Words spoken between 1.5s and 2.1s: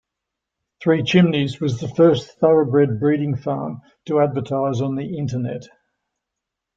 was the